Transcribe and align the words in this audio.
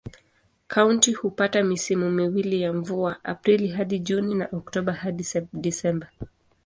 Kaunti 0.67 1.13
hupata 1.13 1.63
misimu 1.63 2.11
miwili 2.11 2.61
ya 2.61 2.73
mvua: 2.73 3.19
Aprili 3.25 3.67
hadi 3.67 3.99
Juni 3.99 4.35
na 4.35 4.49
Oktoba 4.53 4.93
hadi 4.93 5.25
Disemba. 5.53 6.07